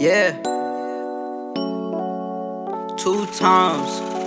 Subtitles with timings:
[0.00, 0.32] Yeah.
[2.96, 4.19] Two times.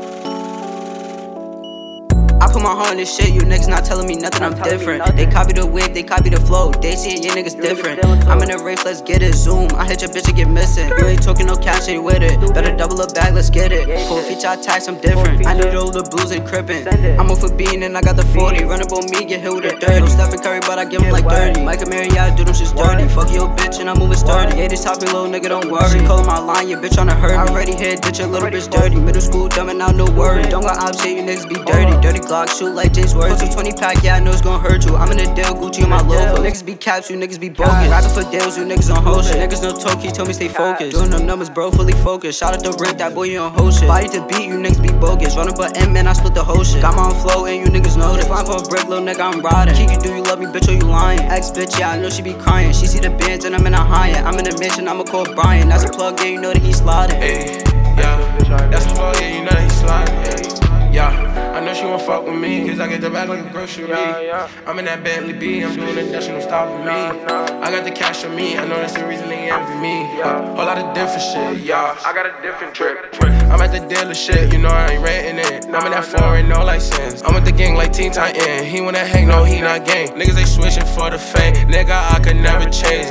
[2.54, 5.04] Put my heart in this shit, you niggas not telling me nothing, I'm different.
[5.16, 8.06] They copy the wig, they copy the flow, they see it, you niggas different.
[8.28, 9.70] I'm in a race, let's get it, zoom.
[9.74, 10.90] I hit your bitch and get missing.
[10.90, 12.40] You ain't talking no cash, ain't with it.
[12.54, 13.86] Better double up bag, let's get it.
[14.08, 15.48] Full feature I tax, I'm different.
[15.48, 16.86] I need all the blues and crippin'.
[17.20, 18.66] I'm off for bean and I got the 40.
[18.66, 20.00] Run up on me, get hit with a 30.
[20.02, 21.64] No Stephen Curry, but I give him like 30.
[21.64, 23.08] Mike and Mary, yeah, I do them shit dirty.
[23.08, 23.50] Fuck your
[23.84, 24.56] and I'm moving sturdy.
[24.58, 26.00] Yeah, this topic, little nigga, don't worry.
[26.08, 27.38] Calling my line, your bitch tryna hurt me.
[27.38, 28.96] I already hit, ditch a little bitch dirty.
[28.96, 30.44] Middle school, dumbing out, no worry.
[30.44, 31.92] Don't got ops, yeah, you niggas be dirty.
[31.92, 32.02] Uh-huh.
[32.02, 33.36] Dirty Glock, shoot like James Worthy.
[33.36, 34.96] Post a 20 pack, yeah, I know it's gon' hurt you.
[34.96, 36.42] I'm in a deal, Gucci on my logo.
[36.42, 37.90] Niggas be caps, you niggas be bogus.
[37.92, 39.36] Rapping for deals, you niggas on whole shit.
[39.36, 40.96] Niggas no Toki, told me stay focused.
[40.96, 42.40] Doing them numbers, bro, fully focused.
[42.40, 43.88] Shout out to Rick, that boy, you on whole shit.
[43.88, 45.36] Body to beat, you niggas be bogus.
[45.36, 46.82] Run up a M, man, I split the whole shit.
[46.82, 48.28] Got my own flow, and you niggas know this.
[48.28, 49.76] Flying for a brick, little nigga, I'm riding.
[49.76, 51.20] Kiki, do you love me, bitch, or you lying?
[51.20, 52.72] Ex bitch, yeah, I know she be crying.
[52.72, 54.26] She see the bands, and I'm in a Hyatt.
[54.26, 55.70] I'm in a mission, I'ma call Brian.
[55.70, 57.20] That's a plug, yeah, you know that he's sliding.
[57.20, 57.64] Hey,
[57.98, 60.94] yeah, that's the plug, yeah, you know that he's sliding.
[60.94, 61.34] Yeah.
[61.54, 63.92] I know she won't fuck with me, cause I get the bag like a grocery.
[63.94, 66.92] I'm in that Bentley B, I'm doing the dash, no stopping me.
[66.92, 70.22] I got the cash on me, I know that's the reason they envy me.
[70.22, 71.96] Uh, whole lot of different shit, yeah.
[72.04, 73.08] I got a different trip.
[73.22, 75.66] I'm at the dealership, you know I ain't renting it.
[75.66, 77.22] I'm in that foreign, no license.
[77.24, 78.66] I'm with the gang like Teen Titan.
[78.66, 80.08] He wanna hang, no, he not gang.
[80.10, 81.54] Niggas they switching for the fame.
[81.70, 83.03] Nigga, I could never change.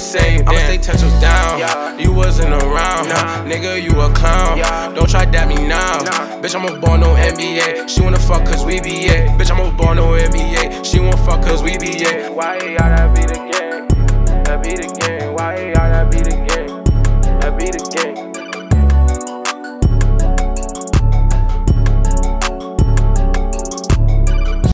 [0.00, 0.40] Same.
[0.48, 1.98] I'ma stay ten toes down.
[1.98, 3.06] You wasn't around.
[3.46, 4.58] Nigga, you a clown.
[4.94, 5.98] Don't try that me now.
[6.40, 7.88] Bitch, I'm a born no NBA.
[7.88, 9.28] She wanna fuck cause we be it.
[9.38, 10.84] Bitch, I'm a born no NBA.
[10.84, 12.32] She wanna fuck cause we be it.
[12.32, 13.50] Why you gotta be the gang?
[13.50, 13.58] That be the gang.
[13.58, 13.69] Why you gotta